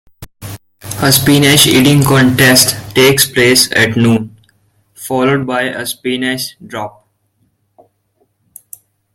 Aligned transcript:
A 1.03 1.11
spinach 1.11 1.67
eating 1.67 2.03
contest 2.03 2.71
takes 2.95 3.29
place 3.29 3.71
at 3.73 3.95
noon, 3.95 4.35
followed 4.95 5.45
by 5.45 5.61
a 5.61 5.85
spinach 5.85 6.57
drop. 6.65 7.07